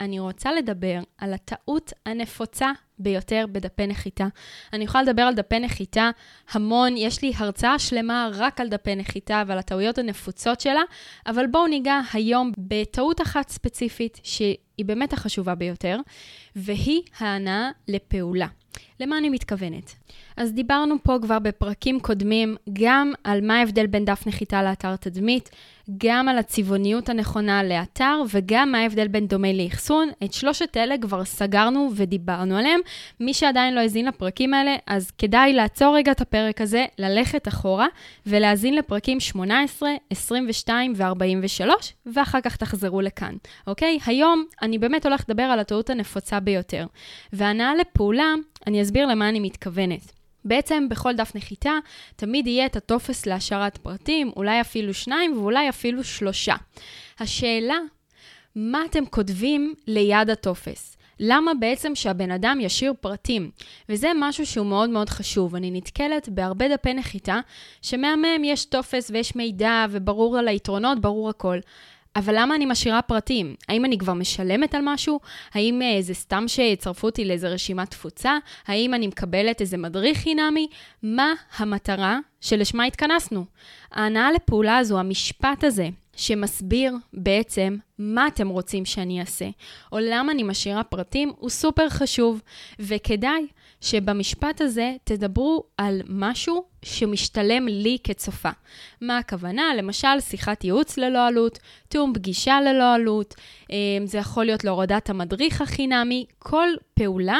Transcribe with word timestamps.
אני 0.00 0.18
רוצה 0.18 0.52
לדבר 0.52 1.00
על 1.18 1.34
הטעות 1.34 1.92
הנפוצה 2.06 2.72
ביותר 2.98 3.44
בדפי 3.52 3.86
נחיתה. 3.86 4.26
אני 4.72 4.84
יכולה 4.84 5.02
לדבר 5.02 5.22
על 5.22 5.34
דפי 5.34 5.58
נחיתה 5.58 6.10
המון, 6.50 6.96
יש 6.96 7.22
לי 7.22 7.32
הרצאה 7.36 7.78
שלמה 7.78 8.28
רק 8.34 8.60
על 8.60 8.68
דפי 8.68 8.94
נחיתה 8.94 9.42
ועל 9.46 9.58
הטעויות 9.58 9.98
הנפוצות 9.98 10.60
שלה, 10.60 10.82
אבל 11.26 11.46
בואו 11.46 11.66
ניגע 11.66 12.00
היום 12.12 12.52
בטעות 12.58 13.20
אחת 13.20 13.48
ספציפית 13.48 14.20
שהיא 14.22 14.84
באמת 14.84 15.12
החשובה 15.12 15.54
ביותר, 15.54 15.98
והיא 16.56 17.02
ההנאה 17.18 17.70
לפעולה. 17.88 18.46
למה 19.00 19.18
אני 19.18 19.28
מתכוונת? 19.28 19.94
אז 20.36 20.52
דיברנו 20.52 20.94
פה 21.02 21.16
כבר 21.22 21.38
בפרקים 21.38 22.00
קודמים 22.00 22.56
גם 22.72 23.12
על 23.24 23.46
מה 23.46 23.58
ההבדל 23.58 23.86
בין 23.86 24.04
דף 24.04 24.26
נחיתה 24.26 24.62
לאתר 24.62 24.96
תדמית, 24.96 25.50
גם 25.98 26.28
על 26.28 26.38
הצבעוניות 26.38 27.08
הנכונה 27.08 27.62
לאתר 27.62 28.22
וגם 28.30 28.72
מה 28.72 28.78
ההבדל 28.78 29.08
בין 29.08 29.26
דומה 29.26 29.52
לאחסון. 29.52 30.08
את 30.24 30.32
שלושת 30.32 30.76
אלה 30.76 30.94
כבר 31.00 31.24
סגרנו 31.24 31.90
ודיברנו 31.94 32.56
עליהם. 32.56 32.80
מי 33.20 33.34
שעדיין 33.34 33.74
לא 33.74 33.80
האזין 33.80 34.06
לפרקים 34.06 34.54
האלה, 34.54 34.76
אז 34.86 35.10
כדאי 35.10 35.52
לעצור 35.52 35.96
רגע 35.96 36.12
את 36.12 36.20
הפרק 36.20 36.60
הזה, 36.60 36.84
ללכת 36.98 37.48
אחורה 37.48 37.86
ולהאזין 38.26 38.74
לפרקים 38.74 39.20
18, 39.20 39.90
22 40.10 40.92
ו-43, 40.96 41.70
ואחר 42.06 42.40
כך 42.40 42.56
תחזרו 42.56 43.00
לכאן, 43.00 43.34
אוקיי? 43.66 43.98
היום 44.06 44.44
אני 44.62 44.78
באמת 44.78 45.06
הולכת 45.06 45.28
לדבר 45.28 45.42
על 45.42 45.58
הטעות 45.58 45.90
הנפוצה 45.90 46.40
ביותר. 46.40 46.86
והנאה 47.32 47.74
לפעולה, 47.74 48.34
אני 48.66 48.82
אסביר 48.82 49.06
למה 49.06 49.28
אני 49.28 49.40
מתכוונת. 49.40 50.12
בעצם 50.44 50.88
בכל 50.88 51.12
דף 51.12 51.32
נחיתה 51.34 51.72
תמיד 52.16 52.46
יהיה 52.46 52.66
את 52.66 52.76
הטופס 52.76 53.26
להשארת 53.26 53.76
פרטים, 53.78 54.30
אולי 54.36 54.60
אפילו 54.60 54.94
שניים 54.94 55.38
ואולי 55.38 55.68
אפילו 55.68 56.04
שלושה. 56.04 56.54
השאלה, 57.20 57.76
מה 58.56 58.84
אתם 58.84 59.06
כותבים 59.06 59.74
ליד 59.86 60.30
הטופס? 60.30 60.96
למה 61.20 61.52
בעצם 61.60 61.94
שהבן 61.94 62.30
אדם 62.30 62.58
ישאיר 62.60 62.94
פרטים? 63.00 63.50
וזה 63.88 64.08
משהו 64.20 64.46
שהוא 64.46 64.66
מאוד 64.66 64.90
מאוד 64.90 65.10
חשוב. 65.10 65.54
אני 65.54 65.70
נתקלת 65.70 66.28
בהרבה 66.28 66.68
דפי 66.68 66.94
נחיתה, 66.94 67.40
שמהמם 67.82 68.44
יש 68.44 68.64
טופס 68.64 69.10
ויש 69.10 69.36
מידע 69.36 69.86
וברור 69.90 70.38
על 70.38 70.48
היתרונות, 70.48 71.00
ברור 71.00 71.28
הכל. 71.28 71.58
אבל 72.16 72.34
למה 72.36 72.54
אני 72.54 72.66
משאירה 72.66 73.02
פרטים? 73.02 73.54
האם 73.68 73.84
אני 73.84 73.98
כבר 73.98 74.12
משלמת 74.12 74.74
על 74.74 74.80
משהו? 74.84 75.20
האם 75.54 75.82
אה, 75.82 76.02
זה 76.02 76.14
סתם 76.14 76.44
שיצרפו 76.48 77.06
אותי 77.06 77.24
לאיזה 77.24 77.48
רשימת 77.48 77.90
תפוצה? 77.90 78.38
האם 78.66 78.94
אני 78.94 79.06
מקבלת 79.06 79.60
איזה 79.60 79.76
מדריך 79.76 80.18
חינמי? 80.18 80.66
מה 81.02 81.32
המטרה 81.56 82.18
שלשמה 82.40 82.84
התכנסנו? 82.84 83.44
ההנאה 83.92 84.32
לפעולה 84.32 84.78
הזו, 84.78 84.98
המשפט 84.98 85.64
הזה, 85.64 85.88
שמסביר 86.16 86.94
בעצם 87.12 87.76
מה 87.98 88.26
אתם 88.26 88.48
רוצים 88.48 88.84
שאני 88.84 89.20
אעשה, 89.20 89.48
או 89.92 89.98
למה 90.00 90.32
אני 90.32 90.42
משאירה 90.42 90.84
פרטים, 90.84 91.32
הוא 91.38 91.50
סופר 91.50 91.88
חשוב, 91.88 92.42
וכדאי 92.78 93.46
שבמשפט 93.86 94.60
הזה 94.60 94.92
תדברו 95.04 95.64
על 95.76 96.00
משהו 96.08 96.64
שמשתלם 96.82 97.68
לי 97.68 97.98
כצופה. 98.04 98.50
מה 99.00 99.18
הכוונה? 99.18 99.74
למשל, 99.78 100.20
שיחת 100.20 100.64
ייעוץ 100.64 100.98
ללא 100.98 101.26
עלות, 101.26 101.58
תיאום 101.88 102.12
פגישה 102.14 102.60
ללא 102.60 102.94
עלות, 102.94 103.34
אה, 103.70 103.76
זה 104.04 104.18
יכול 104.18 104.44
להיות 104.44 104.64
להורדת 104.64 105.10
המדריך 105.10 105.60
החינמי, 105.60 106.24
כל 106.38 106.68
פעולה 106.94 107.38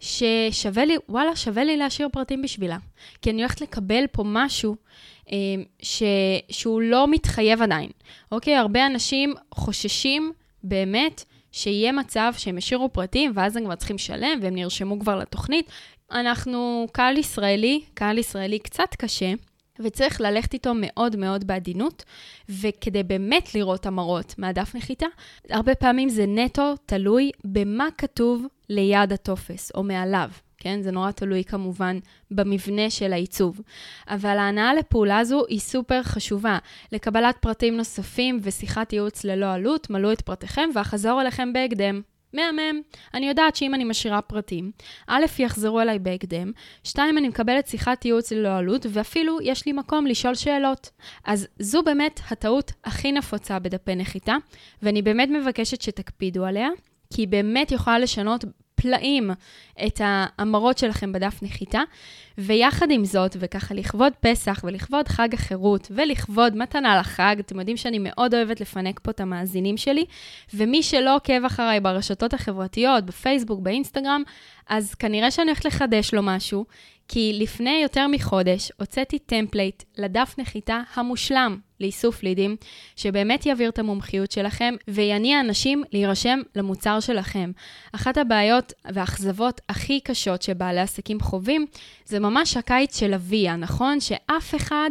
ששווה 0.00 0.84
לי, 0.84 0.96
וואלה, 1.08 1.36
שווה 1.36 1.64
לי 1.64 1.76
להשאיר 1.76 2.08
פרטים 2.12 2.42
בשבילה. 2.42 2.78
כי 3.22 3.30
אני 3.30 3.42
הולכת 3.42 3.60
לקבל 3.60 4.04
פה 4.12 4.22
משהו 4.26 4.76
אה, 5.32 5.36
ש, 5.82 6.02
שהוא 6.50 6.80
לא 6.80 7.08
מתחייב 7.08 7.62
עדיין. 7.62 7.90
אוקיי? 8.32 8.56
הרבה 8.56 8.86
אנשים 8.86 9.34
חוששים 9.54 10.32
באמת 10.64 11.24
שיהיה 11.52 11.92
מצב 11.92 12.32
שהם 12.36 12.56
השאירו 12.56 12.92
פרטים, 12.92 13.32
ואז 13.34 13.56
הם 13.56 13.64
כבר 13.64 13.74
צריכים 13.74 13.96
לשלם, 13.96 14.38
והם 14.42 14.54
נרשמו 14.54 15.00
כבר 15.00 15.18
לתוכנית. 15.18 15.70
אנחנו 16.12 16.86
קהל 16.92 17.18
ישראלי, 17.18 17.84
קהל 17.94 18.18
ישראלי 18.18 18.58
קצת 18.58 18.94
קשה, 18.98 19.32
וצריך 19.80 20.20
ללכת 20.20 20.54
איתו 20.54 20.72
מאוד 20.74 21.16
מאוד 21.16 21.46
בעדינות, 21.46 22.04
וכדי 22.48 23.02
באמת 23.02 23.54
לראות 23.54 23.86
המראות 23.86 24.34
מהדף 24.38 24.74
נחיתה, 24.74 25.06
הרבה 25.50 25.74
פעמים 25.74 26.08
זה 26.08 26.26
נטו 26.26 26.74
תלוי 26.86 27.30
במה 27.44 27.88
כתוב 27.98 28.46
ליד 28.68 29.12
הטופס 29.12 29.72
או 29.74 29.82
מעליו. 29.82 30.30
כן? 30.66 30.82
זה 30.82 30.90
נורא 30.90 31.10
תלוי 31.10 31.44
כמובן 31.44 31.98
במבנה 32.30 32.90
של 32.90 33.12
העיצוב. 33.12 33.60
אבל 34.08 34.38
ההנאה 34.38 34.74
לפעולה 34.74 35.18
הזו 35.18 35.42
היא 35.48 35.60
סופר 35.60 36.02
חשובה. 36.02 36.58
לקבלת 36.92 37.36
פרטים 37.40 37.76
נוספים 37.76 38.38
ושיחת 38.42 38.92
ייעוץ 38.92 39.24
ללא 39.24 39.52
עלות, 39.52 39.90
מלאו 39.90 40.12
את 40.12 40.20
פרטיכם 40.20 40.68
ואחזור 40.74 41.20
אליכם 41.20 41.52
בהקדם. 41.52 42.00
מהמם. 42.32 42.80
אני 43.14 43.28
יודעת 43.28 43.56
שאם 43.56 43.74
אני 43.74 43.84
משאירה 43.84 44.22
פרטים, 44.22 44.70
א', 45.06 45.24
יחזרו 45.38 45.80
אליי 45.80 45.98
בהקדם, 45.98 46.52
שתיים, 46.84 47.18
אני 47.18 47.28
מקבלת 47.28 47.66
שיחת 47.66 48.04
ייעוץ 48.04 48.32
ללא 48.32 48.56
עלות, 48.56 48.86
ואפילו 48.90 49.38
יש 49.42 49.66
לי 49.66 49.72
מקום 49.72 50.06
לשאול 50.06 50.34
שאלות. 50.34 50.90
אז 51.24 51.48
זו 51.58 51.82
באמת 51.82 52.20
הטעות 52.30 52.72
הכי 52.84 53.12
נפוצה 53.12 53.58
בדפי 53.58 53.94
נחיתה, 53.94 54.36
ואני 54.82 55.02
באמת 55.02 55.28
מבקשת 55.28 55.82
שתקפידו 55.82 56.44
עליה, 56.44 56.68
כי 57.14 57.22
היא 57.22 57.28
באמת 57.28 57.72
יכולה 57.72 57.98
לשנות 57.98 58.44
פלאים 58.76 59.30
את 59.86 60.00
ההמרות 60.04 60.78
שלכם 60.78 61.12
בדף 61.12 61.42
נחיתה, 61.42 61.80
ויחד 62.38 62.90
עם 62.90 63.04
זאת, 63.04 63.36
וככה 63.40 63.74
לכבוד 63.74 64.12
פסח 64.20 64.60
ולכבוד 64.64 65.08
חג 65.08 65.34
החירות 65.34 65.88
ולכבוד 65.90 66.56
מתנה 66.56 66.98
לחג, 66.98 67.36
אתם 67.38 67.58
יודעים 67.58 67.76
שאני 67.76 67.98
מאוד 68.00 68.34
אוהבת 68.34 68.60
לפנק 68.60 69.00
פה 69.02 69.10
את 69.10 69.20
המאזינים 69.20 69.76
שלי, 69.76 70.04
ומי 70.54 70.82
שלא 70.82 71.16
עוקב 71.16 71.44
אחריי 71.44 71.80
ברשתות 71.80 72.34
החברתיות, 72.34 73.04
בפייסבוק, 73.04 73.60
באינסטגרם, 73.60 74.22
אז 74.68 74.94
כנראה 74.94 75.30
שאני 75.30 75.46
הולכת 75.46 75.64
לחדש 75.64 76.14
לו 76.14 76.22
משהו, 76.22 76.64
כי 77.08 77.38
לפני 77.40 77.80
יותר 77.82 78.06
מחודש 78.06 78.72
הוצאתי 78.80 79.18
template 79.18 79.82
לדף 79.98 80.34
נחיתה 80.38 80.80
המושלם 80.94 81.58
לאיסוף 81.80 82.22
לידים, 82.22 82.56
שבאמת 82.96 83.46
יעביר 83.46 83.70
את 83.70 83.78
המומחיות 83.78 84.32
שלכם 84.32 84.74
ויניע 84.88 85.40
אנשים 85.40 85.82
להירשם 85.92 86.38
למוצר 86.56 87.00
שלכם. 87.00 87.52
אחת 87.92 88.18
הבעיות 88.18 88.72
והאכזבות 88.84 89.60
הכי 89.68 90.00
קשות 90.00 90.42
שבעלי 90.42 90.80
עסקים 90.80 91.20
חווים, 91.20 91.66
זה 92.04 92.20
ממש 92.20 92.56
הקיץ 92.56 93.00
של 93.00 93.14
אביה, 93.14 93.56
נכון? 93.56 94.00
שאף 94.00 94.54
אחד 94.54 94.90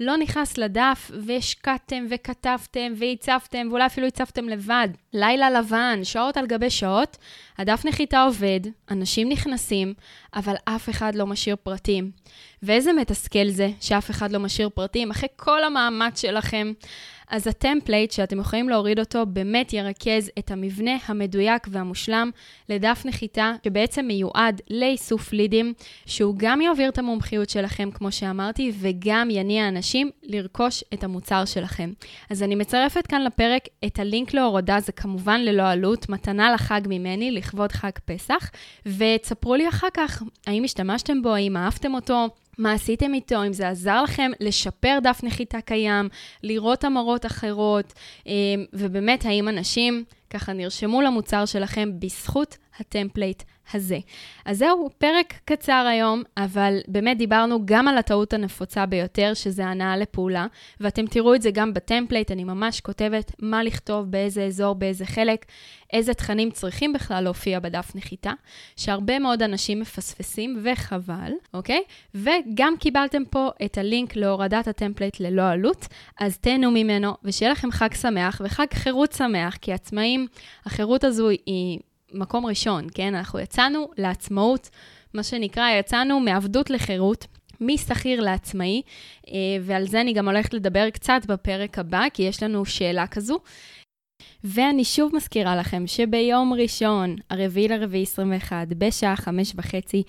לא 0.00 0.16
נכנס 0.16 0.58
לדף 0.58 1.10
והשקעתם 1.26 2.06
וכתבתם 2.10 2.92
והצפתם, 2.96 3.66
ואולי 3.70 3.86
אפילו 3.86 4.06
הצפתם 4.06 4.48
לבד. 4.48 4.88
לילה 5.12 5.50
לבן, 5.50 6.00
שעות 6.04 6.36
על 6.36 6.46
גבי 6.46 6.70
שעות, 6.70 7.16
הדף 7.58 7.84
נחיתה 7.84 8.22
עובד, 8.22 8.60
אנשים 8.90 9.28
נכנסים, 9.28 9.94
אבל 10.34 10.54
אף 10.64 10.90
אחד 10.90 11.14
לא 11.14 11.26
משאיר 11.26 11.56
פרטים. 11.62 12.10
ואיזה 12.62 12.92
מתסכל 12.92 13.48
זה 13.48 13.68
שאף 13.80 14.10
אחד 14.10 14.32
לא 14.32 14.38
משאיר 14.38 14.68
פרטים 14.68 15.10
אחרי 15.10 15.28
כל 15.36 15.64
המאמץ 15.64 16.20
שלכם. 16.20 16.72
אז 17.32 17.46
ה 17.46 17.53
template 17.53 18.10
שאתם 18.10 18.40
יכולים 18.40 18.68
להוריד 18.68 18.98
אותו 18.98 19.26
באמת 19.26 19.72
ירכז 19.72 20.30
את 20.38 20.50
המבנה 20.50 20.90
המדויק 21.06 21.66
והמושלם 21.70 22.30
לדף 22.68 23.02
נחיתה 23.04 23.52
שבעצם 23.64 24.04
מיועד 24.06 24.60
לאיסוף 24.70 25.32
לידים, 25.32 25.72
שהוא 26.06 26.34
גם 26.36 26.60
יעביר 26.60 26.88
את 26.88 26.98
המומחיות 26.98 27.50
שלכם, 27.50 27.90
כמו 27.90 28.12
שאמרתי, 28.12 28.72
וגם 28.80 29.30
יניע 29.30 29.68
אנשים 29.68 30.10
לרכוש 30.22 30.84
את 30.94 31.04
המוצר 31.04 31.44
שלכם. 31.44 31.92
אז 32.30 32.42
אני 32.42 32.54
מצרפת 32.54 33.06
כאן 33.06 33.22
לפרק 33.22 33.62
את 33.86 33.98
הלינק 33.98 34.34
להורדה, 34.34 34.80
זה 34.80 34.92
כמובן 34.92 35.40
ללא 35.40 35.68
עלות, 35.68 36.08
מתנה 36.08 36.52
לחג 36.52 36.80
ממני, 36.86 37.30
לכבוד 37.30 37.72
חג 37.72 37.90
פסח, 38.04 38.50
ותספרו 38.86 39.54
לי 39.54 39.68
אחר 39.68 39.88
כך 39.94 40.22
האם 40.46 40.64
השתמשתם 40.64 41.22
בו, 41.22 41.34
האם 41.34 41.56
אהבתם 41.56 41.94
אותו. 41.94 42.28
מה 42.58 42.72
עשיתם 42.72 43.14
איתו, 43.14 43.44
אם 43.46 43.52
זה 43.52 43.68
עזר 43.68 44.02
לכם 44.02 44.30
לשפר 44.40 44.98
דף 45.02 45.20
נחיתה 45.22 45.60
קיים, 45.60 46.08
לראות 46.42 46.84
המרות 47.24 47.26
אחרות, 47.26 47.92
אה, 48.26 48.32
ובאמת, 48.72 49.24
האם 49.24 49.48
אנשים 49.48 50.04
ככה 50.30 50.52
נרשמו 50.52 51.02
למוצר 51.02 51.44
שלכם 51.44 51.88
בזכות 51.98 52.56
ה 52.78 52.85
template 52.85 53.42
הזה. 53.74 53.98
אז 54.44 54.58
זהו, 54.58 54.90
פרק 54.98 55.34
קצר 55.44 55.86
היום, 55.90 56.22
אבל 56.36 56.78
באמת 56.88 57.18
דיברנו 57.18 57.58
גם 57.64 57.88
על 57.88 57.98
הטעות 57.98 58.32
הנפוצה 58.32 58.86
ביותר, 58.86 59.34
שזה 59.34 59.66
הנעה 59.66 59.96
לפעולה, 59.96 60.46
ואתם 60.80 61.06
תראו 61.06 61.34
את 61.34 61.42
זה 61.42 61.50
גם 61.50 61.74
ב 61.74 61.80
template, 61.80 62.30
אני 62.30 62.44
ממש 62.44 62.80
כותבת 62.80 63.32
מה 63.38 63.62
לכתוב, 63.62 64.10
באיזה 64.10 64.44
אזור, 64.44 64.74
באיזה 64.74 65.06
חלק, 65.06 65.46
איזה 65.92 66.14
תכנים 66.14 66.50
צריכים 66.50 66.92
בכלל 66.92 67.24
להופיע 67.24 67.60
בדף 67.60 67.92
נחיתה, 67.94 68.32
שהרבה 68.76 69.18
מאוד 69.18 69.42
אנשים 69.42 69.80
מפספסים, 69.80 70.62
וחבל, 70.62 71.32
אוקיי? 71.54 71.82
וגם 72.14 72.74
קיבלתם 72.78 73.24
פה 73.30 73.50
את 73.64 73.78
הלינק 73.78 74.16
להורדת 74.16 74.68
ה 74.68 74.74
template 74.74 75.20
ללא 75.20 75.48
עלות, 75.48 75.86
אז 76.20 76.38
תהנו 76.38 76.70
ממנו, 76.70 77.14
ושיהיה 77.24 77.52
לכם 77.52 77.70
חג 77.70 77.94
שמח 77.94 78.40
וחג 78.44 78.66
חירות 78.74 79.12
שמח, 79.12 79.56
כי 79.56 79.72
עצמאים, 79.72 80.26
החירות 80.66 81.04
הזו 81.04 81.28
היא 81.28 81.78
מקום 82.12 82.46
ראשון, 82.46 82.86
כן? 82.94 83.14
אנחנו 83.14 83.38
יצאנו 83.38 83.88
לעצמאות, 83.98 84.70
מה 85.14 85.22
שנקרא, 85.22 85.70
יצאנו 85.78 86.20
מעבדות 86.20 86.70
לחירות. 86.70 87.26
משכיר 87.60 88.20
לעצמאי, 88.20 88.82
אה, 89.28 89.32
ועל 89.62 89.86
זה 89.86 90.00
אני 90.00 90.12
גם 90.12 90.28
הולכת 90.28 90.54
לדבר 90.54 90.90
קצת 90.90 91.20
בפרק 91.28 91.78
הבא, 91.78 92.04
כי 92.14 92.22
יש 92.22 92.42
לנו 92.42 92.64
שאלה 92.64 93.06
כזו. 93.06 93.38
ואני 94.44 94.84
שוב 94.84 95.16
מזכירה 95.16 95.56
לכם 95.56 95.86
שביום 95.86 96.52
ראשון, 96.52 97.16
הרביעי 97.30 97.68
לרביעי 97.68 98.02
21, 98.02 98.68
בשעה 98.68 99.16
חמש 99.16 99.52
וחצי, 99.56 100.02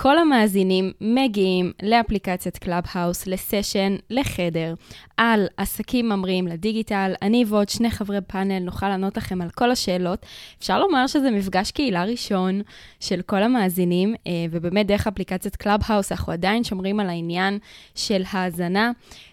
כל 0.00 0.18
המאזינים 0.18 0.92
מגיעים 1.00 1.72
לאפליקציית 1.82 2.58
Clubhouse, 2.58 3.26
לסשן, 3.26 3.96
לחדר, 4.10 4.74
על 5.16 5.46
עסקים 5.56 6.08
ממריאים 6.08 6.46
לדיגיטל. 6.46 7.12
אני 7.22 7.44
ועוד 7.48 7.68
שני 7.68 7.90
חברי 7.90 8.20
פאנל 8.20 8.58
נוכל 8.58 8.88
לענות 8.88 9.16
לכם 9.16 9.42
על 9.42 9.50
כל 9.50 9.70
השאלות. 9.70 10.26
אפשר 10.58 10.78
לומר 10.78 11.06
שזה 11.06 11.30
מפגש 11.30 11.70
קהילה 11.70 12.04
ראשון 12.04 12.60
של 13.00 13.22
כל 13.22 13.42
המאזינים, 13.42 14.14
אה, 14.26 14.32
ובאמת 14.50 14.86
דרך 14.86 15.06
אפליקציית 15.06 15.56
Clubhouse 15.56 16.12
אנחנו 16.12 16.32
עדיין 16.32 16.64
שומרים 16.64 17.00
על 17.00 17.08
העניין 17.08 17.58
של 17.94 18.22
האזנה, 18.30 18.90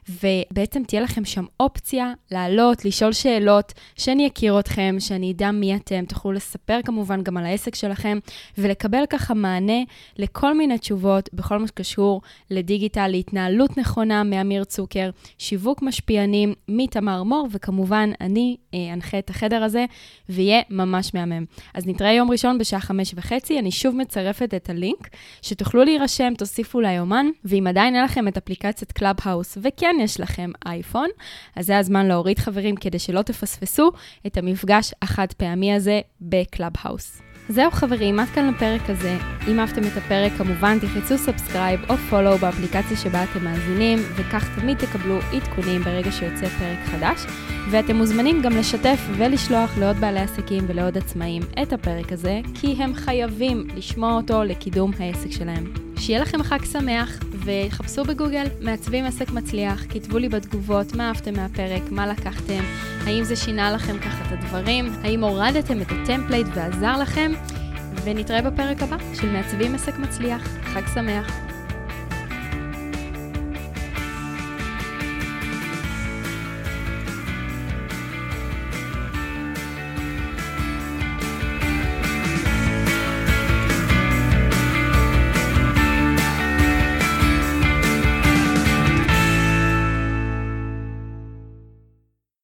ובעצם 0.09 0.83
תהיה 0.83 1.01
לכם 1.01 1.25
שם 1.25 1.45
אופציה 1.59 2.13
לעלות, 2.31 2.85
לשאול 2.85 3.13
שאלות, 3.13 3.73
שאני 3.95 4.27
אכיר 4.27 4.59
אתכם, 4.59 4.95
שאני 5.00 5.31
אדע 5.31 5.51
מי 5.51 5.75
אתם, 5.75 6.06
תוכלו 6.06 6.31
לספר 6.31 6.79
כמובן 6.85 7.23
גם 7.23 7.38
על 7.38 7.45
העסק 7.45 7.75
שלכם, 7.75 8.19
ולקבל 8.57 9.06
ככה 9.09 9.33
מענה 9.33 9.81
לכל 10.18 10.55
מיני 10.56 10.78
תשובות 10.78 11.30
בכל 11.34 11.57
מה 11.57 11.68
שקשור 11.68 12.22
לדיגיטל, 12.52 13.07
להתנהלות 13.07 13.78
נכונה 13.78 14.24
מאמיר 14.24 14.63
צוקר, 14.63 15.10
שיווק 15.38 15.81
משפיענים 15.81 16.54
מתמר 16.68 17.24
מור, 17.24 17.48
וכמובן, 17.52 18.10
אני 18.22 18.57
אה, 18.74 18.94
אנחה 18.94 19.19
את 19.19 19.30
החדר 19.30 19.63
הזה, 19.63 19.86
ויהיה 20.30 20.62
ממש 20.69 21.13
מהמם. 21.13 21.46
אז 21.74 21.88
נתראה 21.88 22.13
יום 22.13 22.31
ראשון 22.31 22.57
בשעה 22.57 22.80
חמש 22.80 23.13
וחצי, 23.16 23.60
אני 23.60 23.72
שוב 23.72 23.96
מצרפת 23.96 24.54
את 24.54 24.69
הלינק, 24.69 25.10
שתוכלו 25.42 25.84
להירשם, 25.84 26.34
תוסיפו 26.38 26.81
ליומן, 26.81 27.25
ואם 27.46 27.68
עדיין 27.68 27.96
אין 27.96 28.04
לכם 28.04 28.28
את 28.28 28.38
אפליקציית 28.38 28.92
Clubhouse, 28.92 29.57
וכן 29.62 29.96
יש 30.02 30.19
לכם 30.19 30.52
אייפון, 30.66 31.10
אז 31.56 31.66
זה 31.66 31.78
הזמן 31.78 32.06
להוריד 32.06 32.40
חברים 32.40 32.75
כדי 32.75 33.00
שלא 33.00 33.22
תפספסו 33.22 33.92
את 34.28 34.38
המפגש 34.38 34.94
החד 35.02 35.34
פעמי 35.34 35.74
הזה 35.74 36.02
ב 36.21 36.31
Clubhouse. 36.31 37.25
זהו 37.50 37.71
חברים, 37.71 38.19
עד 38.19 38.27
כאן 38.27 38.50
לפרק 38.50 38.89
הזה. 38.89 39.18
אם 39.47 39.59
אהבתם 39.59 39.81
את 39.81 39.97
הפרק, 39.97 40.31
כמובן 40.38 40.77
תלחצו 40.80 41.18
subscribe 41.18 41.80
או 41.89 41.97
follow 41.97 42.38
באפליקציה 42.38 42.97
שבה 42.97 43.24
אתם 43.24 43.44
מאזינים, 43.44 44.00
וכך 44.15 44.59
תמיד 44.59 44.77
תקבלו 44.77 45.19
עדכונים 45.33 45.81
ברגע 45.81 46.12
שיוצא 46.12 46.47
פרק 46.47 46.80
חדש. 46.86 47.25
ואתם 47.71 47.95
מוזמנים 47.95 48.42
גם 48.42 48.57
לשתף 48.57 49.00
ולשלוח 49.18 49.77
לעוד 49.77 49.97
בעלי 49.97 50.19
עסקים 50.19 50.63
ולעוד 50.68 50.97
עצמאים 50.97 51.42
את 51.62 51.74
הפרק 51.74 52.12
הזה, 52.12 52.39
כי 52.53 52.75
הם 52.83 52.94
חייבים 52.94 53.68
לשמוע 53.75 54.13
אותו 54.13 54.44
לקידום 54.44 54.92
העסק 55.00 55.31
שלהם. 55.31 55.84
שיהיה 56.06 56.19
לכם 56.19 56.44
חג 56.44 56.66
שמח, 56.66 57.19
וחפשו 57.46 58.04
בגוגל 58.04 58.46
מעצבים 58.62 59.06
עסק 59.06 59.31
מצליח, 59.31 59.86
כתבו 59.90 60.18
לי 60.18 60.30
בתגובות 60.30 60.96
מה 60.96 61.07
אהבתם 61.07 61.34
מהפרק, 61.34 61.81
מה 61.92 62.07
לקחתם, 62.07 62.63
האם 63.06 63.24
זה 63.24 63.36
שינה 63.36 63.72
לכם 63.72 64.00
ככה 64.00 64.25
את 64.28 64.31
הדברים, 64.31 64.86
האם 65.04 65.24
הורדתם 65.24 65.81
את 65.81 65.88
ה 65.92 65.98
template 65.98 66.47
ועזר 66.56 66.98
לכם, 67.02 67.31
ונתראה 68.04 68.42
בפרק 68.42 68.81
הבא 68.81 68.98
של 69.13 69.31
מעצבים 69.31 69.75
עסק 69.75 69.98
מצליח. 70.00 70.48
חג 70.63 70.81
שמח. 70.94 71.44